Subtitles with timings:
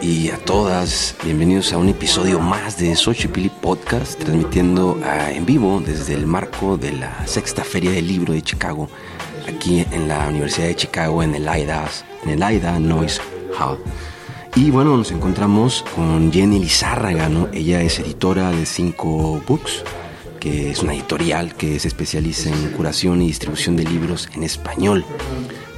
[0.00, 1.16] y a todas.
[1.24, 6.76] Bienvenidos a un episodio más de Xochipilli Podcast, transmitiendo ah, en vivo desde el marco
[6.76, 8.88] de la sexta Feria del Libro de Chicago,
[9.48, 11.88] aquí en la Universidad de Chicago, en el AIDA,
[12.22, 13.20] en el AIDA Noise
[13.58, 13.78] Hall.
[14.54, 17.48] Y bueno, nos encontramos con Jenny Lizárraga, ¿no?
[17.52, 19.82] Ella es editora de Cinco Books,
[20.40, 25.04] que es una editorial que se especializa en curación y distribución de libros en español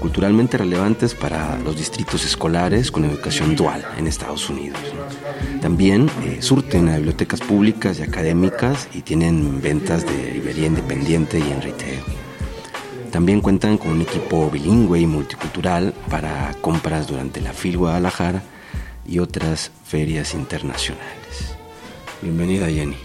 [0.07, 4.79] culturalmente relevantes para los distritos escolares con educación dual en Estados Unidos.
[5.61, 11.51] También eh, surten a bibliotecas públicas y académicas y tienen ventas de librería independiente y
[11.51, 11.99] en retail.
[13.11, 18.45] También cuentan con un equipo bilingüe y multicultural para compras durante la FIL Guadalajara
[19.05, 21.57] y otras ferias internacionales.
[22.23, 22.97] Bienvenida Jenny.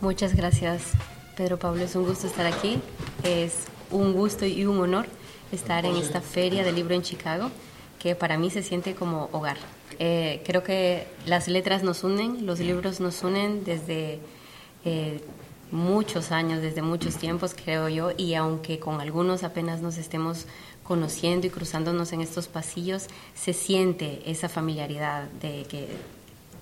[0.00, 0.92] Muchas gracias
[1.36, 2.80] Pedro Pablo, es un gusto estar aquí,
[3.22, 5.04] es un gusto y un honor
[5.52, 7.50] estar en esta feria del libro en Chicago,
[7.98, 9.56] que para mí se siente como hogar.
[9.98, 14.18] Eh, creo que las letras nos unen, los libros nos unen desde
[14.84, 15.20] eh,
[15.70, 20.46] muchos años, desde muchos tiempos, creo yo, y aunque con algunos apenas nos estemos
[20.82, 25.88] conociendo y cruzándonos en estos pasillos, se siente esa familiaridad de que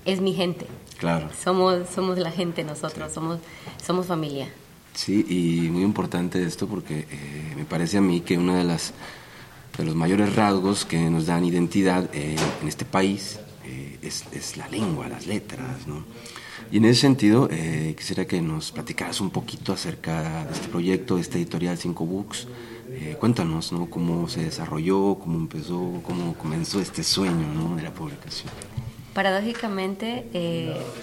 [0.05, 0.67] es mi gente.
[0.97, 1.29] Claro.
[1.43, 3.39] Somos, somos la gente nosotros, somos,
[3.83, 4.47] somos familia.
[4.93, 8.93] Sí, y muy importante esto porque eh, me parece a mí que uno de, las,
[9.77, 14.57] de los mayores rasgos que nos dan identidad eh, en este país eh, es, es,
[14.57, 16.03] la lengua, las letras, ¿no?
[16.71, 17.49] Y en ese sentido,
[17.97, 22.47] quisiera que nos platicaras un poquito acerca de este proyecto, de esta editorial Cinco Books.
[23.19, 23.89] cuéntanos, ¿no?
[23.89, 27.75] Cómo se desarrolló, cómo empezó, cómo comenzó este sueño, ¿no?
[27.75, 28.53] De la publicación.
[29.13, 30.23] Paradójicamente,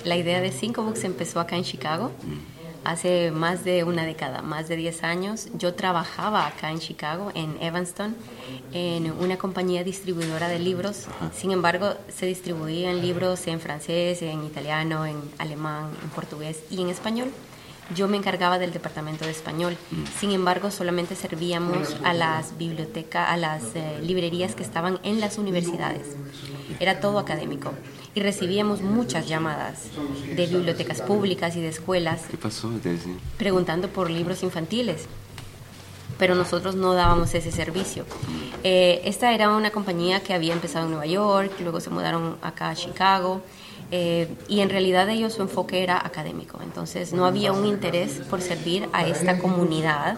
[0.06, 2.12] la idea de Cinco Books empezó acá en Chicago.
[2.22, 7.30] Mm hace más de una década, más de 10 años, yo trabajaba acá en Chicago,
[7.34, 8.16] en Evanston,
[8.72, 11.06] en una compañía distribuidora de libros.
[11.34, 16.88] Sin embargo, se distribuían libros en francés, en italiano, en alemán, en portugués y en
[16.88, 17.30] español.
[17.94, 19.76] Yo me encargaba del departamento de español.
[20.20, 25.38] Sin embargo, solamente servíamos a las bibliotecas, a las eh, librerías que estaban en las
[25.38, 26.06] universidades.
[26.80, 27.72] Era todo académico
[28.18, 29.84] y recibíamos muchas llamadas
[30.34, 32.22] de bibliotecas públicas y de escuelas
[33.38, 35.06] preguntando por libros infantiles
[36.18, 38.04] pero nosotros no dábamos ese servicio.
[38.64, 42.70] Eh, esta era una compañía que había empezado en Nueva York, luego se mudaron acá
[42.70, 43.40] a Chicago,
[43.92, 48.40] eh, y en realidad ellos su enfoque era académico, entonces no había un interés por
[48.40, 50.16] servir a esta comunidad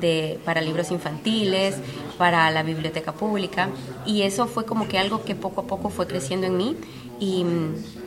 [0.00, 1.74] de, para libros infantiles,
[2.16, 3.70] para la biblioteca pública,
[4.06, 6.76] y eso fue como que algo que poco a poco fue creciendo en mí
[7.20, 7.44] y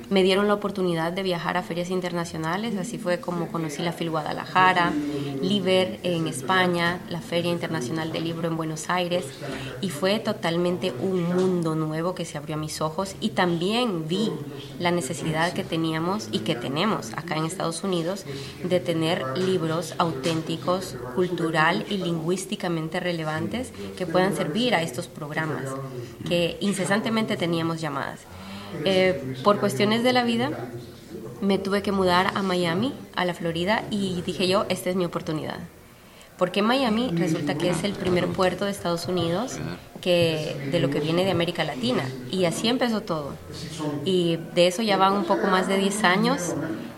[0.09, 4.09] me dieron la oportunidad de viajar a ferias internacionales, así fue como conocí la FIL
[4.09, 4.91] Guadalajara,
[5.41, 9.25] Liber en España, la Feria Internacional del Libro en Buenos Aires,
[9.81, 14.31] y fue totalmente un mundo nuevo que se abrió a mis ojos y también vi
[14.79, 18.25] la necesidad que teníamos y que tenemos acá en Estados Unidos
[18.63, 25.65] de tener libros auténticos, cultural y lingüísticamente relevantes que puedan servir a estos programas
[26.27, 28.21] que incesantemente teníamos llamadas.
[28.85, 30.51] Eh, por cuestiones de la vida,
[31.41, 35.05] me tuve que mudar a Miami, a la Florida, y dije yo, esta es mi
[35.05, 35.59] oportunidad.
[36.37, 39.59] Porque Miami resulta que es el primer puerto de Estados Unidos
[40.01, 42.03] que de lo que viene de América Latina.
[42.31, 43.33] Y así empezó todo.
[44.03, 46.53] Y de eso ya van un poco más de 10 años.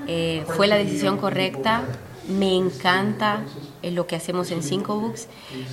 [0.08, 1.84] Eh, fue la decisión correcta.
[2.28, 3.44] Me encanta
[3.84, 5.28] lo que hacemos en Cinco Books.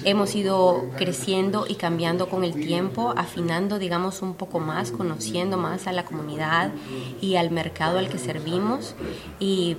[0.05, 5.87] Hemos ido creciendo y cambiando con el tiempo, afinando, digamos, un poco más, conociendo más
[5.87, 6.71] a la comunidad
[7.21, 8.95] y al mercado al que servimos.
[9.41, 9.77] Y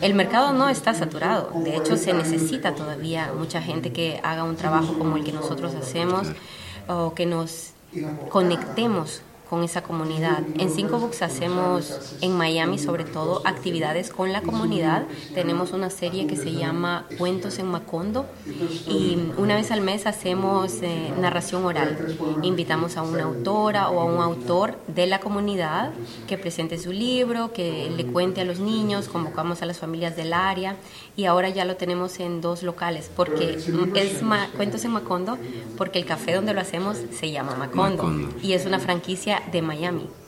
[0.00, 4.56] el mercado no está saturado, de hecho se necesita todavía mucha gente que haga un
[4.56, 6.26] trabajo como el que nosotros hacemos
[6.88, 7.72] o que nos
[8.30, 10.44] conectemos con esa comunidad.
[10.58, 15.06] En Cinco Books hacemos en Miami sobre todo actividades con la comunidad.
[15.34, 18.26] Tenemos una serie que se llama Cuentos en Macondo
[18.86, 22.16] y una vez al mes hacemos eh, narración oral.
[22.44, 25.90] Invitamos a una autora o a un autor de la comunidad
[26.28, 30.32] que presente su libro, que le cuente a los niños, convocamos a las familias del
[30.32, 30.76] área
[31.16, 33.54] y ahora ya lo tenemos en dos locales porque
[33.94, 34.20] es
[34.56, 35.38] Cuentos en Macondo
[35.76, 38.28] porque el café donde lo hacemos se llama Macondo.
[38.42, 40.19] y es una franquicia de Miami.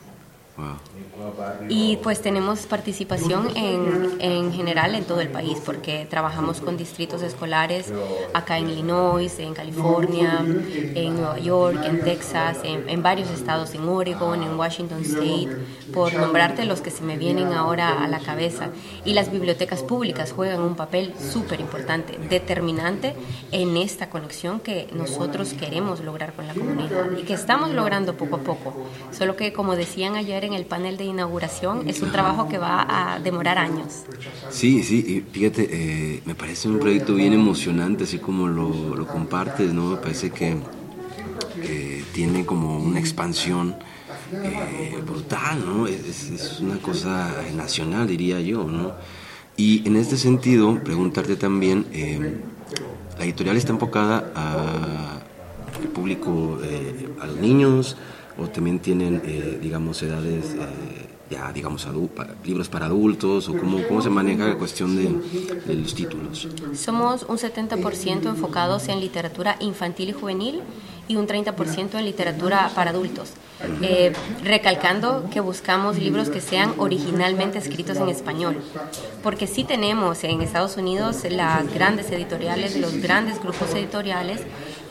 [1.69, 7.23] Y pues tenemos participación en, en, general en todo el país, porque trabajamos con distritos
[7.23, 7.93] escolares
[8.35, 13.89] acá en Illinois, en California, en Nueva York, en Texas, en, en varios estados, en
[13.89, 15.49] Oregon, en Washington State,
[15.93, 18.69] por nombrarte los que se me vienen ahora a la cabeza.
[19.05, 23.15] Y las bibliotecas públicas juegan un papel súper importante, determinante
[23.51, 28.37] en esta conexión que nosotros queremos lograr con la comunidad y que estamos logrando poco
[28.37, 28.75] a poco.
[29.11, 32.87] Solo que, como decían ayer en el panel de inauguración, es un trabajo que va
[32.89, 34.05] a demorar años.
[34.51, 39.07] Sí, sí, y fíjate, eh, me parece un proyecto bien emocionante, así como lo, lo
[39.07, 39.91] compartes, ¿no?
[39.91, 40.57] Me parece que,
[42.13, 43.75] tiene como una expansión
[44.33, 45.87] eh, brutal, ¿no?
[45.87, 48.93] Es, es, una cosa nacional, diría yo, ¿no?
[49.57, 52.41] Y en este sentido, preguntarte también, eh,
[53.19, 56.59] la editorial está enfocada al público,
[57.21, 57.97] a los niños,
[58.39, 61.87] o también tienen, eh, digamos, edades eh, ya, digamos,
[62.45, 66.47] libros para adultos, o cómo, cómo se maneja la cuestión de, de los títulos.
[66.75, 70.61] Somos un 70% enfocados en literatura infantil y juvenil
[71.09, 73.31] y un 30% en literatura para adultos.
[73.81, 74.13] Eh,
[74.43, 78.57] recalcando que buscamos libros que sean originalmente escritos en español,
[79.23, 84.41] porque sí tenemos en Estados Unidos las grandes editoriales, los grandes grupos editoriales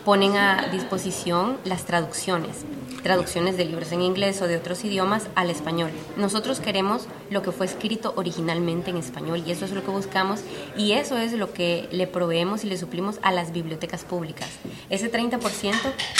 [0.05, 2.65] ponen a disposición las traducciones
[3.01, 5.91] traducciones de libros en inglés o de otros idiomas al español.
[6.17, 10.41] Nosotros queremos lo que fue escrito originalmente en español y eso es lo que buscamos
[10.77, 14.49] y eso es lo que le proveemos y le suplimos a las bibliotecas públicas.
[14.89, 15.39] Ese 30%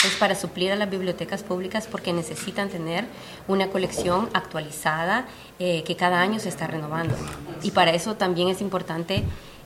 [0.04, 3.04] es para suplir a las bibliotecas públicas porque necesitan tener
[3.48, 5.26] una colección actualizada
[5.58, 7.14] eh, que cada año se está renovando.
[7.62, 9.22] Y para eso también es importante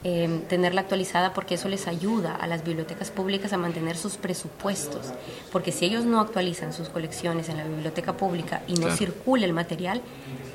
[0.08, 5.06] Em, tenerla actualizada porque eso les ayuda a las bibliotecas públicas a mantener sus presupuestos.
[5.50, 9.52] Porque si ellos no actualizan sus colecciones en la biblioteca pública y no circula el
[9.52, 10.00] material,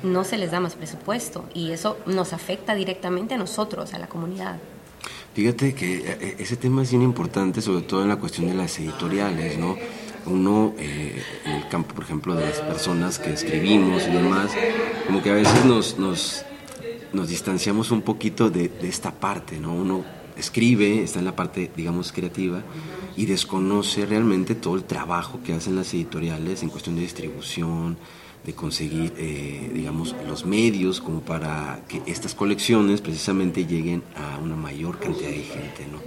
[0.02, 4.06] no se les da más presupuesto y eso nos afecta directamente a nosotros, a la
[4.06, 4.56] comunidad.
[5.34, 8.54] Fíjate que eh, eh, ese tema es bien importante, sobre todo en la cuestión de
[8.54, 9.76] las editoriales, ¿no?
[10.24, 14.50] Uno, eh, en el campo, por ejemplo, de las personas que escribimos y demás,
[15.06, 16.46] como que a veces nos, nos
[17.12, 19.74] nos distanciamos un poquito de, esta parte, ¿no?
[19.74, 20.04] Uno
[20.36, 22.62] escribe, está en la parte, digamos, creativa
[23.16, 27.98] y desconoce realmente todo el trabajo que hacen las editoriales en cuestión de distribución,
[28.44, 34.56] de conseguir, eh, digamos, los medios como para que estas colecciones precisamente lleguen a una
[34.56, 36.00] mayor cantidad de gente, ¿no?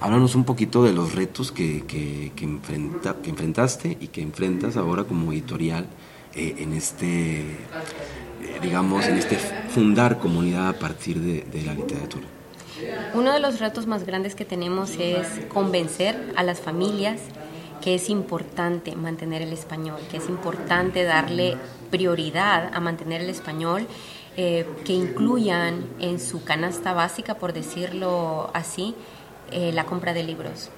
[0.00, 4.78] Háblanos un poquito de los retos que, que, que, enfrenta, que enfrentaste y que enfrentas
[4.78, 5.86] ahora como editorial
[6.34, 7.44] eh, en este
[8.62, 12.26] digamos, en este fundar comunidad a partir de, la literatura?
[13.14, 17.20] Uno de los retos más grandes que tenemos es convencer a las familias
[17.80, 21.56] que es importante mantener el español, que es importante darle
[21.90, 23.86] prioridad a mantener el español,
[24.36, 28.94] eh, que incluyan en su canasta básica, por decirlo así,
[29.50, 30.70] eh, la compra de libros.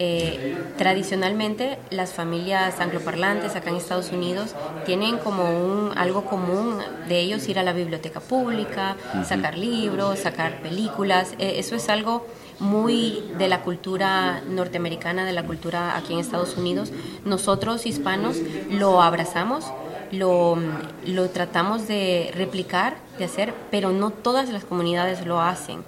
[0.00, 4.54] Eh, tradicionalmente las familias angloparlantes acá en Estados Unidos
[4.86, 6.78] tienen como un algo común
[7.08, 11.34] de ellos ir a la biblioteca pública, sacar libros, sacar películas.
[11.40, 12.24] Eh, eso es algo
[12.60, 16.92] muy de la cultura norteamericana, de la cultura aquí en Estados Unidos.
[17.24, 18.36] Nosotros hispanos
[18.70, 19.64] lo abrazamos,
[20.12, 20.56] lo,
[21.06, 25.82] lo tratamos de replicar, de hacer, pero no todas las comunidades lo hacen.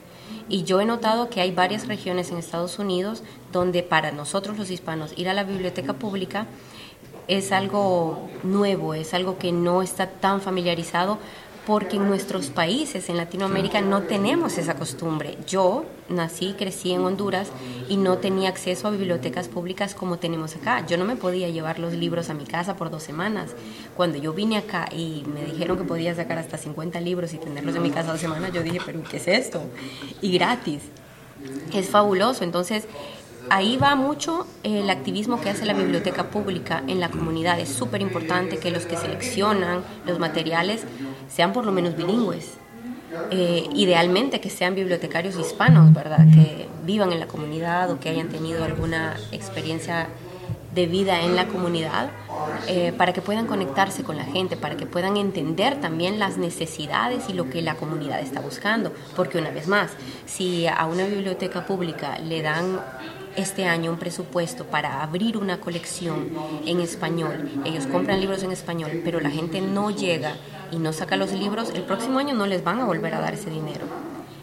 [0.51, 4.69] Y yo he notado que hay varias regiones en Estados Unidos donde para nosotros los
[4.71, 6.49] hispanos ir a la biblioteca pública
[7.29, 11.19] es algo nuevo, es algo que no está tan familiarizado
[11.71, 15.39] porque en nuestros países, en Latinoamérica, no tenemos esa costumbre.
[15.47, 17.47] Yo nací, crecí en Honduras
[17.89, 20.85] y no tenía acceso a bibliotecas públicas como tenemos acá.
[20.85, 23.53] Yo no me podía llevar los libros a mi casa por dos semanas.
[23.97, 27.77] Cuando yo vine acá y me dijeron que podía sacar hasta 50 libros y tenerlos
[27.77, 29.63] en mi casa dos semanas, yo dije, pero ¿qué es esto?
[30.21, 30.83] Y gratis.
[31.73, 32.43] Es fabuloso.
[32.43, 32.89] Entonces,
[33.49, 37.59] ahí va mucho el activismo que hace la biblioteca pública en la comunidad.
[37.59, 40.85] Es súper importante que los que seleccionan los materiales
[41.29, 42.59] sean por lo menos bilingües.
[43.31, 46.25] Eh, idealmente que sean bibliotecarios hispanos, ¿verdad?
[46.33, 50.09] Que vivan en la comunidad o que hayan tenido alguna experiencia
[50.75, 52.11] de vida en la comunidad
[52.69, 57.29] eh, para que puedan conectarse con la gente, para que puedan entender también las necesidades
[57.29, 58.93] y lo que la comunidad está buscando.
[59.17, 59.91] Porque una vez más,
[60.27, 62.81] si a una biblioteca pública le dan
[63.37, 66.31] este año un presupuesto para abrir una colección
[66.67, 67.51] en español.
[67.65, 70.37] Ellos compran libros en español, pero la gente no llega
[70.73, 73.35] y no saca los libros, el próximo año no les van a volver a dar
[73.35, 73.85] ese dinero.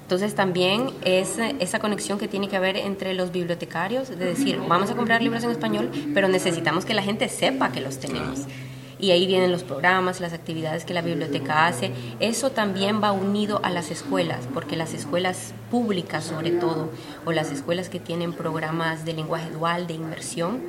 [0.01, 4.89] Entonces también es esa conexión que tiene que haber entre los bibliotecarios, de decir, vamos
[4.89, 8.45] a comprar libros en español, pero necesitamos que la gente sepa que los tenemos.
[8.99, 11.91] Y ahí vienen los programas, las actividades que la biblioteca hace.
[12.19, 16.89] Eso también va unido a las escuelas, porque las escuelas públicas sobre todo,
[17.25, 20.61] o las escuelas que tienen programas de lenguaje dual, de inmersión,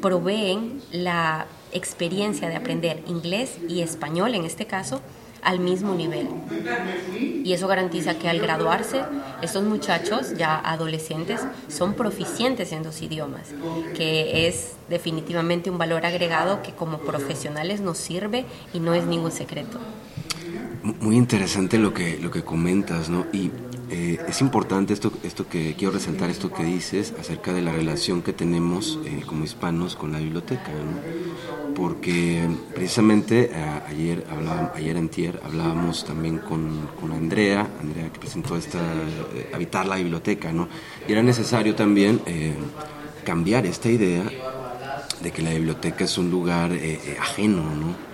[0.00, 5.02] proveen la experiencia de aprender inglés y español en este caso
[5.42, 6.28] al mismo nivel.
[7.44, 9.02] Y eso garantiza que al graduarse,
[9.42, 13.48] estos muchachos, ya adolescentes, son proficientes en dos idiomas,
[13.94, 19.32] que es definitivamente un valor agregado que como profesionales nos sirve y no es ningún
[19.32, 19.78] secreto.
[20.82, 23.26] Muy interesante lo que, lo que comentas, ¿no?
[23.32, 23.50] Y
[23.90, 28.20] eh, es importante esto, esto que quiero resaltar, esto que dices acerca de la relación
[28.22, 30.70] que tenemos eh, como hispanos con la biblioteca,
[31.78, 32.44] porque
[32.74, 38.80] precisamente eh, ayer, hablaba, ayer Tier hablábamos también con, con, Andrea, Andrea que presentó esta,
[39.54, 40.68] Habitar la Biblioteca, ¿no?
[41.06, 42.20] y era necesario también
[43.24, 44.24] cambiar esta idea
[45.22, 46.72] de que la biblioteca es un lugar
[47.20, 48.08] ajeno, ¿no?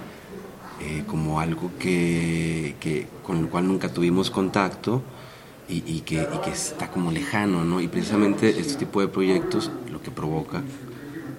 [1.06, 5.02] como algo que, que, con el cual nunca tuvimos contacto
[5.68, 7.80] y, que, que, está como lejano, ¿no?
[7.80, 10.62] Y precisamente este tipo de proyectos lo que provoca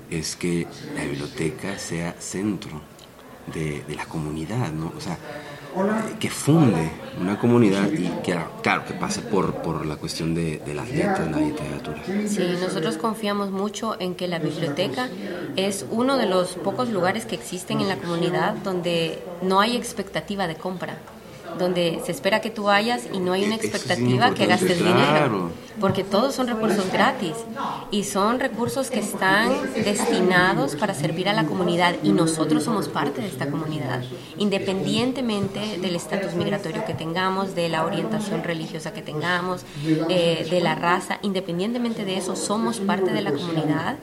[0.10, 2.82] es que la biblioteca sea centro
[3.54, 4.94] de, la comunidad, ¿no?
[4.98, 5.18] O sea,
[6.20, 10.74] que funde una comunidad y que, claro, que pase por, por la cuestión de, de
[10.74, 12.02] las letras, la literatura.
[12.28, 15.10] Sí, nosotros confiamos mucho en que la biblioteca
[15.58, 20.48] es uno de los pocos lugares que existen en la comunidad donde no hay expectativa
[20.48, 20.98] de compra
[21.58, 26.04] donde se espera que tú vayas y no hay una expectativa que gastes dinero, porque
[26.04, 27.34] todos son recursos gratis
[27.92, 33.22] y son recursos que están destinados para servir a la comunidad y nosotros somos parte
[33.22, 34.04] de esta comunidad,
[34.38, 39.66] independientemente del estatus migratorio que tengamos, de la orientación religiosa que tengamos,
[40.10, 43.98] eh, de la raza, independientemente de eso, somos parte de la comunidad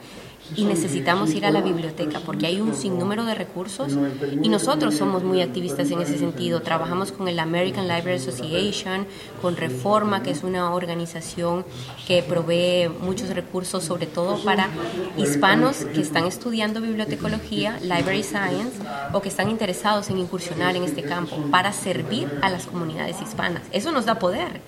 [0.55, 3.93] y necesitamos ir a la biblioteca porque hay un sinnúmero de recursos
[4.41, 6.61] y nosotros somos muy activistas en ese sentido.
[6.61, 9.07] Trabajamos con el American Library Association,
[9.41, 11.65] con Reforma, que es una organización
[12.07, 14.69] que provee muchos recursos, sobre todo para
[15.17, 18.77] hispanos que están estudiando bibliotecología, library science
[19.13, 23.63] o que están interesados en incursionar en este campo para servir a las comunidades hispanas.
[23.71, 24.61] Eso nos da poder,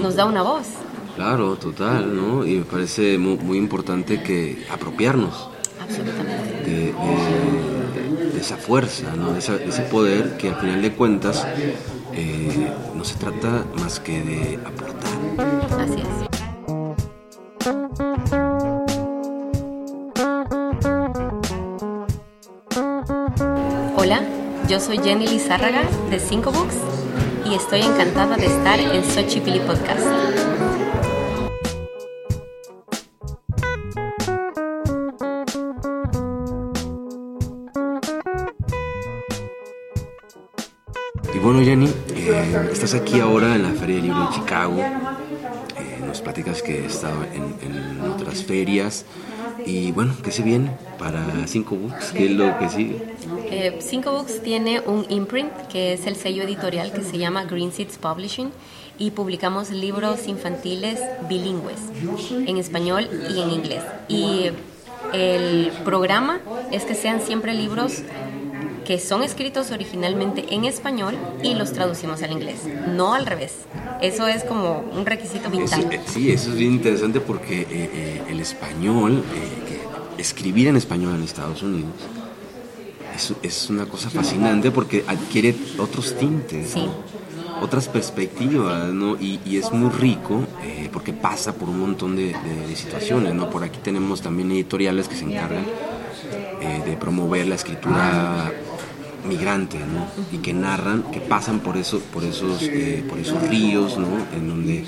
[0.00, 0.66] nos da una voz.
[1.14, 2.44] Claro, total, ¿no?
[2.44, 5.48] Y me parece muy, importante que apropiarnos
[6.64, 6.92] de,
[8.38, 9.32] esa fuerza, ¿no?
[9.32, 11.46] de, ese poder que al final de cuentas
[12.12, 15.12] eh, no se trata más que de aportar.
[15.80, 16.34] Así es.
[23.96, 24.20] Hola,
[24.68, 26.76] yo soy Jenny Lizárraga de Cinco Books
[27.48, 30.23] y estoy encantada de estar en Xochipilli Podcast.
[41.44, 44.78] Bueno, Jenny, eh, estás aquí ahora en la Feria del Libro de Chicago.
[44.78, 49.04] Eh, nos platicas que he estado en, otras ferias.
[49.66, 52.12] Y bueno, ¿qué se viene para Cinco Books?
[52.12, 52.96] ¿Qué es lo que sigue?
[53.50, 57.72] Eh, Cinco Books tiene un imprint que es el sello editorial que se llama Green
[57.72, 58.50] Seeds Publishing
[58.98, 60.98] y publicamos libros infantiles
[61.28, 61.78] bilingües
[62.30, 63.82] en español y en inglés.
[64.08, 64.50] Y
[65.12, 66.40] el programa
[66.72, 68.02] es que sean siempre libros
[68.84, 73.52] que son escritos originalmente en español y los traducimos al inglés, no al revés.
[74.00, 75.88] Eso es como un requisito vital.
[75.90, 79.22] Eh, sí, eso es bien interesante porque eh, eh, el español,
[80.18, 81.92] escribir en español en Estados Unidos,
[83.16, 86.74] es, es, una cosa fascinante porque adquiere otros tintes.
[87.62, 89.16] otras perspectivas, ¿no?
[89.18, 90.44] Y, es muy rico
[90.92, 92.34] porque pasa por un montón de,
[92.68, 93.48] de, situaciones, ¿no?
[93.48, 95.64] Por aquí tenemos también editoriales que se encargan
[96.84, 98.52] de promover la escritura
[99.24, 100.06] migrante, ¿no?
[100.32, 104.08] Y que narran, que pasan por eso, por esos, eh, por esos ríos, ¿no?
[104.34, 104.84] En donde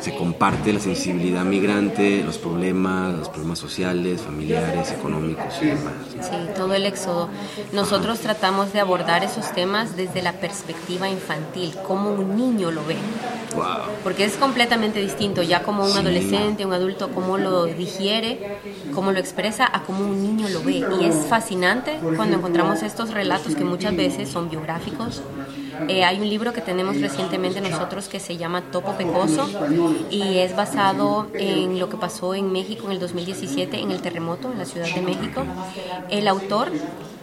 [0.00, 5.94] se comparte la sensibilidad migrante, los problemas, los problemas sociales, familiares, económicos y demás.
[6.20, 7.28] Sí, todo el éxodo.
[7.72, 12.96] Nosotros tratamos de abordar esos temas desde la perspectiva infantil, cómo un niño lo ve.
[14.02, 18.60] Porque es completamente distinto, ya como un adolescente, un adulto, cómo lo digiere,
[18.94, 20.84] cómo lo expresa, a cómo un niño lo ve.
[21.00, 25.22] Y es fascinante cuando encontramos estos relatos que muchas veces son biográficos.
[25.86, 29.48] Eh, hay un libro que tenemos recientemente nosotros que se llama Topo Pecoso
[30.10, 34.50] y es basado en lo que pasó en México en el 2017 en el terremoto
[34.50, 35.44] en la Ciudad de México.
[36.10, 36.72] El autor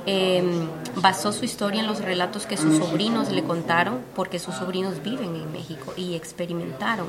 [0.08, 0.68] Em,
[1.02, 5.36] basó su historia en los relatos que sus sobrinos le contaron, porque sus sobrinos viven
[5.36, 7.08] en México y experimentaron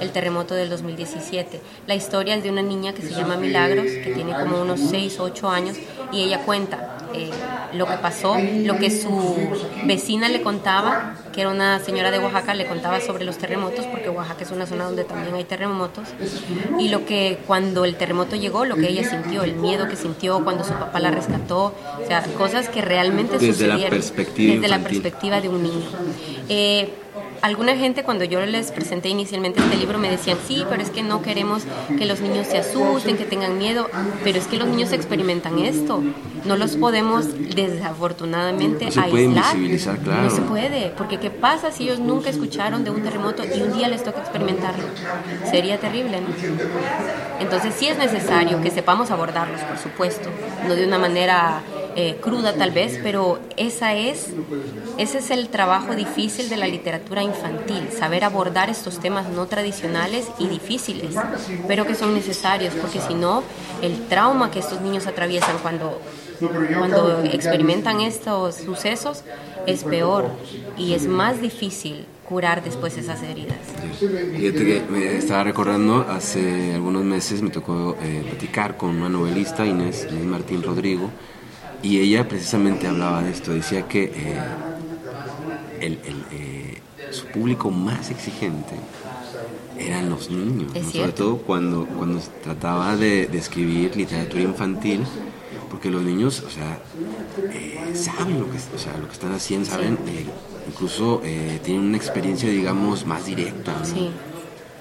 [0.00, 1.60] el terremoto del 2017.
[1.86, 5.20] La historia es de una niña que se llama Milagros, que tiene como unos 6
[5.20, 5.76] o 8 años,
[6.12, 7.30] y ella cuenta eh,
[7.72, 9.36] lo que pasó, lo que su
[9.84, 14.08] vecina le contaba, que era una señora de Oaxaca, le contaba sobre los terremotos, porque
[14.08, 16.08] Oaxaca es una zona donde también hay terremotos,
[16.78, 20.44] y lo que cuando el terremoto llegó, lo que ella sintió, el miedo que sintió
[20.44, 24.68] cuando su papá la rescató, o sea, cosas que realmente desde sucedieron la perspectiva desde
[24.68, 25.88] la perspectiva de un niño.
[26.48, 26.92] Eh,
[27.42, 31.02] alguna gente cuando yo les presenté inicialmente este libro me decían, sí, pero es que
[31.02, 31.62] no queremos
[31.98, 33.88] que los niños se asusten, que tengan miedo,
[34.24, 36.02] pero es que los niños experimentan esto.
[36.44, 39.98] No los podemos desafortunadamente No se puede aislar.
[39.98, 40.22] claro.
[40.22, 43.76] No se puede, porque ¿qué pasa si ellos nunca escucharon de un terremoto y un
[43.76, 44.84] día les toca experimentarlo?
[45.50, 46.28] Sería terrible, ¿no?
[47.40, 50.28] Entonces sí es necesario que sepamos abordarlos, por supuesto,
[50.66, 51.60] no de una manera
[52.00, 54.28] eh, cruda tal vez, pero esa es,
[54.98, 60.28] ese es el trabajo difícil de la literatura infantil, saber abordar estos temas no tradicionales
[60.38, 61.16] y difíciles,
[61.66, 63.42] pero que son necesarios, porque si no,
[63.82, 66.00] el trauma que estos niños atraviesan cuando,
[66.78, 69.24] cuando experimentan estos sucesos
[69.66, 70.30] es peor
[70.76, 73.58] y es más difícil curar después esas heridas.
[73.98, 80.06] Fíjate que estaba recordando, hace algunos meses me tocó eh, platicar con una novelista, Inés,
[80.08, 81.10] Inés Martín Rodrigo,
[81.82, 84.40] y ella precisamente hablaba de esto, decía que eh,
[85.80, 86.78] el, el, eh,
[87.10, 88.74] su público más exigente
[89.78, 95.04] eran los niños, sobre todo cuando, cuando se trataba de, de escribir literatura infantil,
[95.70, 96.78] porque los niños, o sea,
[97.52, 100.26] eh, saben lo que, o sea, lo que están haciendo, saben, eh,
[100.66, 103.76] incluso eh, tienen una experiencia, digamos, más directa.
[103.78, 103.84] ¿no?
[103.84, 104.10] Sí,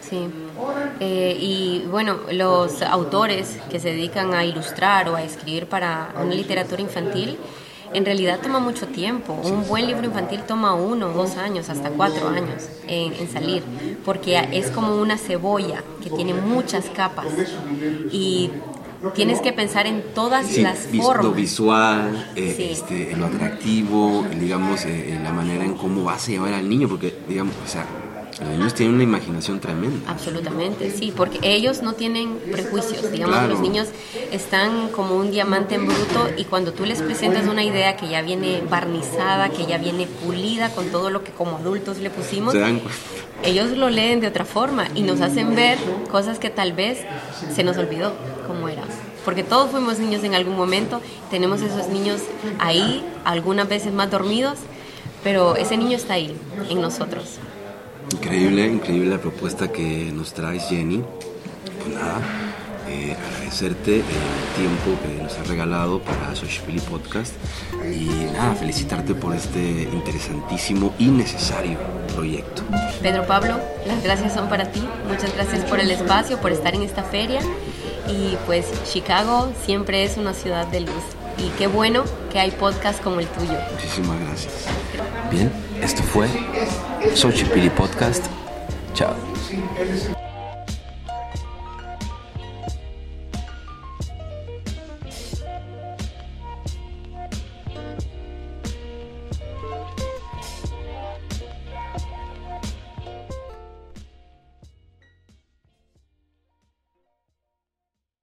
[0.10, 0.28] sí.
[1.00, 6.34] Eh, y bueno, los autores que se dedican a ilustrar o a escribir para una
[6.34, 7.38] literatura infantil,
[7.94, 9.34] en realidad toma mucho tiempo.
[9.34, 13.64] Un buen libro infantil toma uno, dos años, hasta cuatro años en, en salir,
[14.04, 17.28] porque es como una cebolla que tiene muchas capas
[18.12, 18.50] y
[19.14, 21.26] tienes que pensar en todas Sí, las formas.
[21.26, 22.70] lo visual, eh, Sí.
[22.72, 26.88] este, lo atractivo, digamos, eh, en la manera en cómo vas a llevar al niño,
[26.90, 27.86] porque, digamos, o sea,
[28.40, 30.12] los niños tienen una imaginación tremenda.
[30.12, 33.54] Absolutamente, sí, porque ellos no tienen prejuicios, digamos, Claro.
[33.54, 33.88] los niños
[34.32, 38.22] están como un diamante en bruto y cuando tú les presentas una idea que ya
[38.22, 42.60] viene barnizada, que ya viene pulida con todo lo que como adultos le pusimos, Se
[42.60, 42.82] dan
[43.44, 45.78] ellos lo leen de otra forma y nos hacen ver
[46.12, 47.00] cosas que tal vez
[47.56, 48.14] se nos olvidó
[48.48, 48.84] cómo era.
[49.26, 52.22] Porque todos fuimos niños en algún momento, tenemos esos niños
[52.60, 54.58] ahí, algunas veces más dormidos,
[55.24, 56.36] pero ese niño está ahí,
[56.70, 57.40] en nosotros.
[58.12, 61.04] Increíble, increíble la propuesta que nos traes, Jenny.
[61.84, 62.20] Pues nada,
[62.90, 64.04] eh, agradecerte el
[64.56, 67.34] tiempo que nos has regalado para Xochipilli Podcast
[67.84, 71.78] y nada, felicitarte por este interesantísimo y necesario
[72.16, 72.64] proyecto.
[73.02, 74.88] Pedro Pablo, las gracias son para ti.
[75.08, 77.42] Muchas gracias por el espacio, por estar en esta feria.
[78.08, 81.04] Y pues Chicago siempre es una ciudad de luz.
[81.38, 83.54] Y qué bueno que hay podcasts como el tuyo.
[83.74, 84.54] Muchísimas gracias.
[85.30, 86.28] Bien, esto fue
[87.16, 88.26] Xochipilli Podcast.
[88.94, 89.16] Chao.